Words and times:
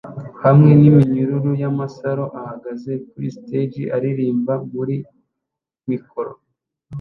hamwe 0.43 0.71
n'iminyururu 0.79 1.51
y'amasaro 1.61 2.25
ahagaze 2.39 2.91
kuri 3.07 3.27
stage 3.37 3.83
aririmba 3.95 4.53
muri 4.73 4.95
mikoro 5.89 6.31